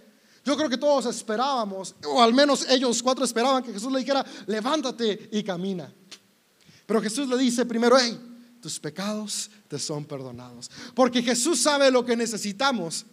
[0.44, 4.26] yo creo que todos esperábamos, o al menos ellos cuatro esperaban que Jesús le dijera,
[4.46, 5.94] levántate y camina.
[6.86, 8.18] Pero Jesús le dice primero, hey,
[8.62, 10.70] tus pecados te son perdonados.
[10.94, 13.06] Porque Jesús sabe lo que necesitamos.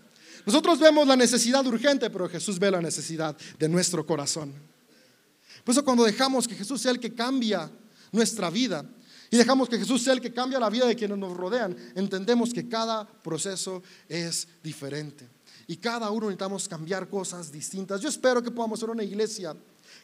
[0.46, 4.73] Nosotros vemos la necesidad urgente, pero Jesús ve la necesidad de nuestro corazón.
[5.64, 7.70] Por eso cuando dejamos que Jesús sea el que cambia
[8.12, 8.84] nuestra vida
[9.30, 12.52] y dejamos que Jesús sea el que cambia la vida de quienes nos rodean, entendemos
[12.52, 15.28] que cada proceso es diferente.
[15.66, 18.00] Y cada uno necesitamos cambiar cosas distintas.
[18.00, 19.56] Yo espero que podamos ser una iglesia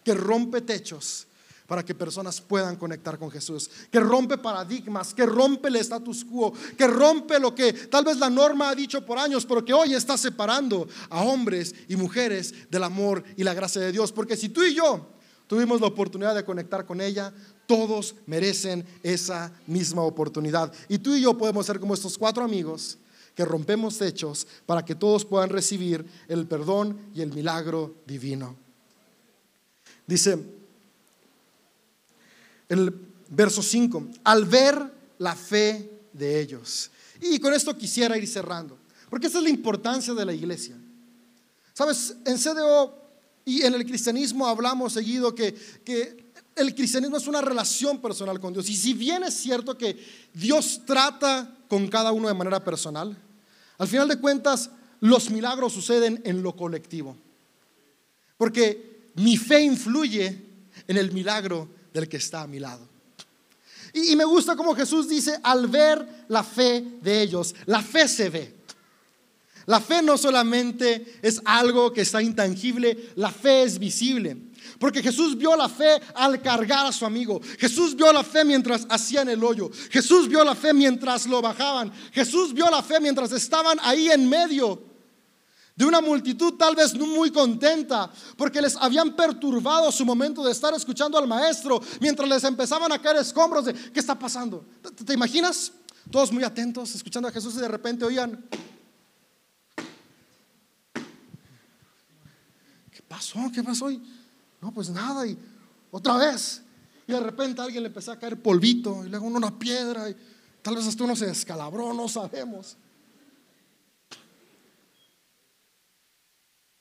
[0.03, 1.27] que rompe techos,
[1.70, 6.53] para que personas puedan conectar con Jesús, que rompe paradigmas, que rompe el status quo,
[6.77, 9.94] que rompe lo que tal vez la norma ha dicho por años, pero que hoy
[9.94, 14.11] está separando a hombres y mujeres del amor y la gracia de Dios.
[14.11, 15.19] Porque si tú y yo
[15.50, 17.34] tuvimos la oportunidad de conectar con ella,
[17.66, 20.72] todos merecen esa misma oportunidad.
[20.88, 22.98] Y tú y yo podemos ser como estos cuatro amigos
[23.34, 28.54] que rompemos techos para que todos puedan recibir el perdón y el milagro divino.
[30.06, 30.38] Dice,
[32.68, 32.94] el
[33.28, 34.80] verso 5, al ver
[35.18, 36.92] la fe de ellos.
[37.20, 40.76] Y con esto quisiera ir cerrando, porque esa es la importancia de la iglesia.
[41.72, 42.99] Sabes, en CDO
[43.44, 48.53] y en el cristianismo hablamos seguido que, que el cristianismo es una relación personal con
[48.53, 48.68] Dios.
[48.68, 49.96] Y si bien es cierto que
[50.35, 53.16] Dios trata con cada uno de manera personal,
[53.79, 57.16] al final de cuentas los milagros suceden en lo colectivo.
[58.37, 60.44] Porque mi fe influye
[60.87, 62.88] en el milagro del que está a mi lado.
[63.92, 68.29] Y, me gusta como Jesús dice, al ver la fe de ellos, la fe se
[68.29, 68.60] ve.
[69.66, 74.37] La fe no solamente es algo que está intangible, la fe es visible.
[74.79, 77.40] Porque Jesús vio la fe al cargar a su amigo.
[77.59, 79.70] Jesús vio la fe mientras hacían el hoyo.
[79.90, 81.92] Jesús vio la fe mientras lo bajaban.
[82.12, 84.90] Jesús vio la fe mientras estaban ahí en medio
[85.81, 90.75] de una multitud tal vez muy contenta porque les habían perturbado su momento de estar
[90.75, 94.62] escuchando al maestro mientras les empezaban a caer escombros de ¿qué está pasando?
[95.07, 95.73] ¿Te, imaginas?
[96.11, 98.44] Todos muy atentos escuchando a Jesús y de repente oían
[103.11, 103.40] pasó?
[103.53, 103.90] ¿Qué pasó?
[104.61, 105.37] no, pues nada y
[105.90, 106.62] otra vez
[107.09, 110.16] y de repente a alguien le empezó a caer polvito y luego una piedra y
[110.62, 112.77] tal vez hasta uno se descalabró, no sabemos.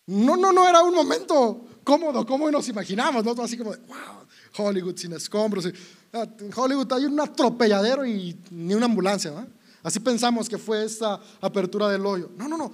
[0.06, 3.32] No, no, no era un momento cómodo como nos imaginamos, ¿no?
[3.42, 5.68] Así como, wow, Hollywood sin escombros.
[6.13, 9.48] Ah, en Hollywood hay un atropelladero y ni una ambulancia, ¿no?
[9.82, 12.30] Así pensamos que fue esta apertura del hoyo.
[12.38, 12.72] No, no, no,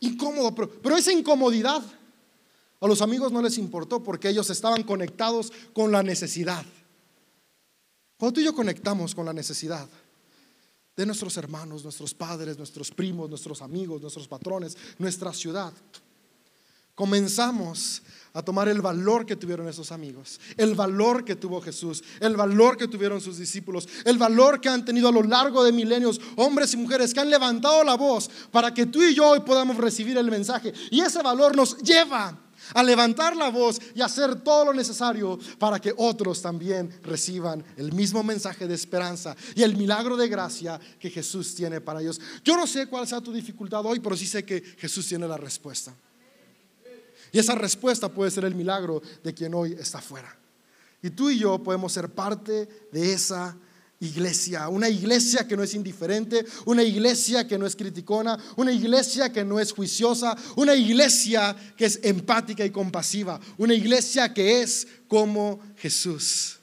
[0.00, 1.82] incómodo, pero, pero esa incomodidad
[2.80, 6.64] a los amigos no les importó porque ellos estaban conectados con la necesidad.
[8.18, 9.88] Cuando tú y yo conectamos con la necesidad
[10.96, 15.72] de nuestros hermanos, nuestros padres, nuestros primos, nuestros amigos, nuestros patrones, nuestra ciudad,
[16.94, 22.36] comenzamos a tomar el valor que tuvieron esos amigos, el valor que tuvo Jesús, el
[22.36, 26.20] valor que tuvieron sus discípulos, el valor que han tenido a lo largo de milenios
[26.36, 29.76] hombres y mujeres que han levantado la voz para que tú y yo hoy podamos
[29.76, 30.72] recibir el mensaje.
[30.90, 35.80] Y ese valor nos lleva a levantar la voz y hacer todo lo necesario para
[35.80, 41.10] que otros también reciban el mismo mensaje de esperanza y el milagro de gracia que
[41.10, 42.20] Jesús tiene para ellos.
[42.44, 45.36] Yo no sé cuál sea tu dificultad hoy, pero sí sé que Jesús tiene la
[45.36, 45.94] respuesta.
[47.32, 50.34] Y esa respuesta puede ser el milagro de quien hoy está fuera.
[51.02, 53.56] Y tú y yo podemos ser parte de esa
[54.00, 59.32] iglesia, una iglesia que no es indiferente, una iglesia que no es criticona, una iglesia
[59.32, 64.86] que no es juiciosa, una iglesia que es empática y compasiva, una iglesia que es
[65.08, 66.58] como Jesús.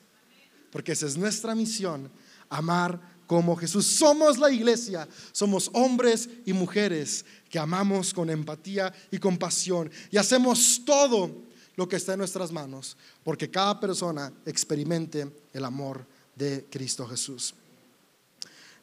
[0.72, 2.12] Porque esa es nuestra misión,
[2.50, 3.86] amar como Jesús.
[3.86, 10.82] Somos la iglesia, somos hombres y mujeres que amamos con empatía y compasión y hacemos
[10.86, 11.44] todo
[11.76, 17.54] lo que está en nuestras manos, porque cada persona experimente el amor de Cristo Jesús.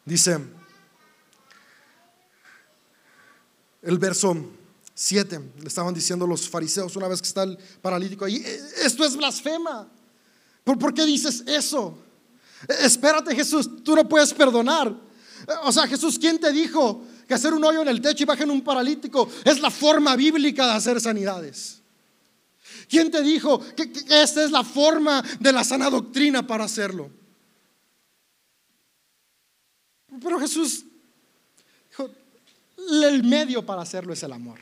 [0.05, 0.39] Dice
[3.83, 4.37] el verso
[4.95, 9.05] 7, le estaban diciendo los fariseos una vez que está el paralítico ahí, e, esto
[9.05, 9.89] es blasfema.
[10.65, 11.99] ¿Por, ¿Por qué dices eso?
[12.69, 14.95] E, espérate Jesús, tú no puedes perdonar.
[15.63, 18.51] O sea, Jesús, ¿quién te dijo que hacer un hoyo en el techo y bajen
[18.51, 21.81] un paralítico es la forma bíblica de hacer sanidades.
[22.89, 27.09] ¿Quién te dijo que, esta es la forma de la sana doctrina para hacerlo?
[30.23, 30.85] Pero Jesús
[31.91, 32.11] dijo,
[33.05, 34.59] el medio para hacerlo es el amor.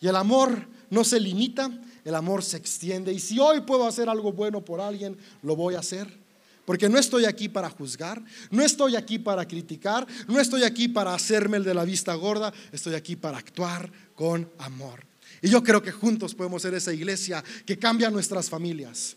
[0.00, 1.70] Y el amor no se limita,
[2.04, 3.12] el amor se extiende.
[3.12, 6.20] Y si hoy puedo hacer algo bueno por alguien, lo voy a hacer.
[6.64, 11.12] Porque no estoy aquí para juzgar, no estoy aquí para criticar, no estoy aquí para
[11.12, 15.04] hacerme el de la vista gorda, estoy aquí para actuar con amor.
[15.40, 19.16] Y yo creo que juntos podemos ser esa iglesia que cambia nuestras familias.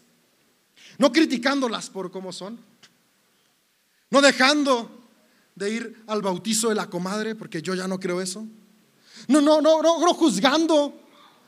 [0.98, 2.60] No criticándolas por cómo son,
[4.10, 5.05] no dejando
[5.56, 8.46] de ir al bautizo de la comadre, porque yo ya no creo eso.
[9.28, 11.02] No, no, no, no, juzgando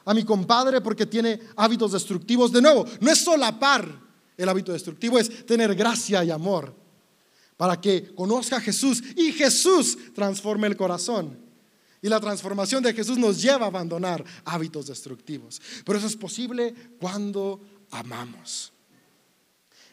[0.06, 2.52] a mi compadre porque tiene hábitos destructivos.
[2.52, 4.02] De nuevo, no es solapar
[4.38, 6.74] el hábito destructivo, es tener gracia y amor
[7.58, 11.46] para que conozca a Jesús y Jesús transforme el corazón.
[12.02, 15.60] Y la transformación de Jesús nos lleva a abandonar hábitos destructivos.
[15.84, 18.72] Pero eso es posible cuando amamos.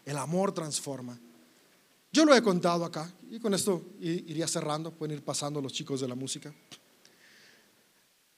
[0.04, 1.18] El amor transforma.
[2.14, 6.00] Yo lo he contado acá y con esto iría cerrando, pueden ir pasando los chicos
[6.00, 6.54] de la música.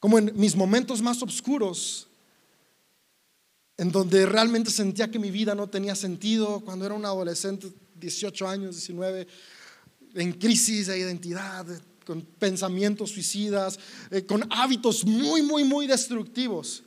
[0.00, 2.08] Como en mis momentos más oscuros,
[3.76, 7.70] en donde realmente sentía que mi vida no tenía sentido, cuando era un adolescente,
[8.00, 9.28] 18 años, 19,
[10.14, 11.66] en crisis de identidad,
[12.06, 13.78] con pensamientos suicidas,
[14.10, 16.82] eh, con hábitos muy, muy, muy destructivos.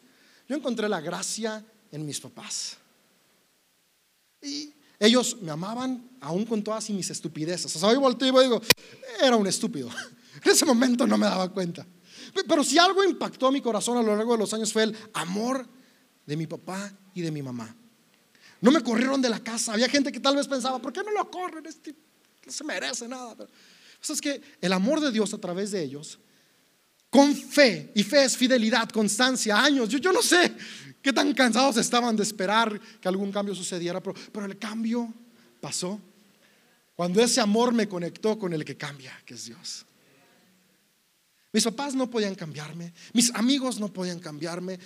[0.47, 2.77] Yo encontré la gracia en mis papás.
[4.41, 7.73] Y ellos me amaban aún con todas mis estupideces.
[7.73, 8.61] O sea, hoy volteo y digo,
[9.21, 9.89] era un estúpido.
[10.41, 11.85] En ese momento no me daba cuenta.
[12.47, 15.67] Pero si algo impactó mi corazón a lo largo de los años fue el amor
[16.25, 17.75] de mi papá y de mi mamá.
[18.61, 19.73] No me corrieron de la casa.
[19.73, 21.65] Había gente que tal vez pensaba, ¿por qué no lo corren?
[21.65, 21.93] Este
[22.45, 23.35] no se merece nada.
[23.35, 23.49] Pero,
[23.97, 26.19] pues es que el amor de Dios a través de ellos,
[27.09, 29.89] con fe, y fe es fidelidad, constancia, años.
[29.89, 30.55] Yo, yo no sé
[31.01, 35.13] qué tan cansados estaban de esperar que algún cambio sucediera, pero, el cambio
[35.61, 35.99] pasó
[36.95, 39.85] cuando ese amor me conectó con el que cambia, que es Dios.
[41.51, 44.79] Mis papás no podían cambiarme, mis amigos no podían cambiarme,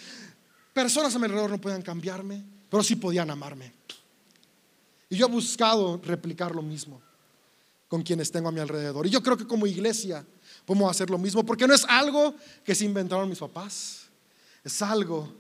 [0.74, 3.72] Personas a mi alrededor no podían cambiarme, pero sí podían amarme.
[5.07, 6.99] Y yo he buscado replicar lo mismo
[7.88, 9.05] con quienes tengo a mi alrededor.
[9.05, 10.26] Y yo creo que como iglesia
[10.66, 12.34] podemos hacer lo mismo, porque no es algo
[12.66, 14.05] que se inventaron mis papás,
[14.64, 15.32] es algo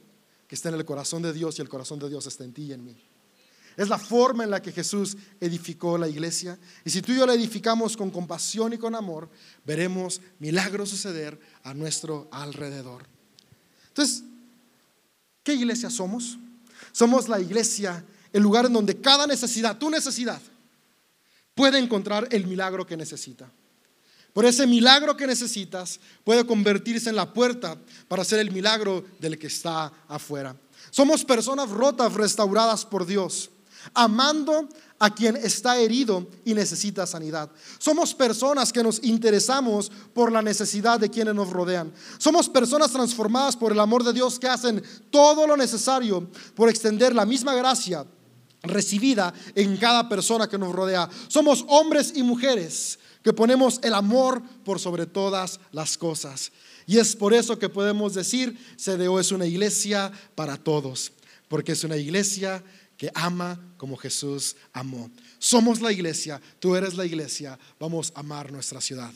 [0.47, 2.63] que está en el corazón de Dios y el corazón de Dios está en ti
[2.63, 2.95] y en mí.
[3.75, 6.59] Es la forma en la que Jesús edificó la iglesia.
[6.85, 9.29] Y si tú y yo la edificamos con compasión y con amor,
[9.65, 13.07] veremos milagros suceder a nuestro alrededor.
[13.87, 14.23] Entonces,
[15.43, 16.37] ¿Qué iglesia somos?
[16.91, 20.41] Somos la iglesia, el lugar en donde cada necesidad, tu necesidad,
[21.53, 23.51] puede encontrar el milagro que necesita.
[24.33, 27.77] Por ese milagro que necesitas puede convertirse en la puerta
[28.07, 30.55] para hacer el milagro del que está afuera.
[30.89, 33.51] Somos personas rotas, restauradas por Dios,
[33.93, 34.67] amando
[34.97, 37.51] a quien está herido y necesita sanidad.
[37.77, 41.93] Somos personas que nos interesamos por la necesidad de quienes nos rodean.
[42.17, 44.81] Somos personas transformadas por el amor de Dios que hacen
[45.11, 48.05] todo lo necesario por extender la misma gracia
[48.63, 51.09] recibida en cada persona que nos rodea.
[51.27, 56.51] Somos hombres y mujeres que ponemos el amor por sobre todas las cosas.
[56.85, 61.13] Y es por eso que podemos decir, CDO es una iglesia para todos,
[61.47, 62.63] porque es una iglesia
[62.97, 65.09] que ama como Jesús amó.
[65.39, 69.13] Somos la iglesia, tú eres la iglesia, vamos a amar nuestra ciudad.